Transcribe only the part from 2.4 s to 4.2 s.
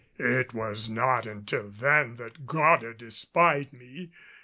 Goddard espied me.